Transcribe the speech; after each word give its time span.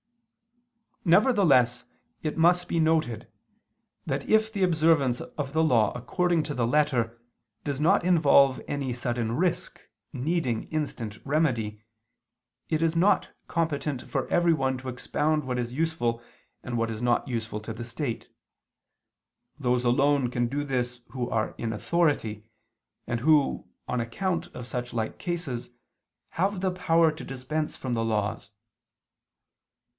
Nevertheless 1.05 1.85
it 2.23 2.37
must 2.37 2.67
be 2.67 2.79
noted, 2.79 3.31
that 4.05 4.27
if 4.27 4.51
the 4.53 4.61
observance 4.63 5.19
of 5.21 5.53
the 5.53 5.63
law 5.63 5.91
according 5.95 6.41
to 6.43 6.53
the 6.55 6.65
letter 6.65 7.19
does 7.63 7.79
not 7.81 8.03
involve 8.03 8.61
any 8.67 8.93
sudden 8.93 9.31
risk 9.33 9.79
needing 10.13 10.63
instant 10.69 11.19
remedy, 11.25 11.83
it 12.69 12.81
is 12.83 12.95
not 12.95 13.29
competent 13.47 14.09
for 14.09 14.27
everyone 14.29 14.77
to 14.79 14.89
expound 14.89 15.43
what 15.43 15.59
is 15.59 15.71
useful 15.71 16.21
and 16.63 16.77
what 16.77 16.89
is 16.91 17.01
not 17.01 17.27
useful 17.27 17.59
to 17.59 17.73
the 17.73 17.83
state: 17.83 18.27
those 19.59 19.83
alone 19.83 20.29
can 20.31 20.47
do 20.47 20.63
this 20.63 21.01
who 21.11 21.29
are 21.29 21.53
in 21.59 21.73
authority, 21.73 22.45
and 23.05 23.19
who, 23.21 23.67
on 23.87 23.99
account 23.99 24.47
of 24.55 24.67
such 24.67 24.93
like 24.93 25.19
cases, 25.19 25.71
have 26.29 26.61
the 26.61 26.71
power 26.71 27.11
to 27.11 27.23
dispense 27.23 27.75
from 27.75 27.93
the 27.93 28.05
laws. 28.05 28.51